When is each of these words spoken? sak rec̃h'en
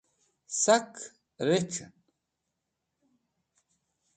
sak 0.61 0.91
rec̃h'en 1.47 1.91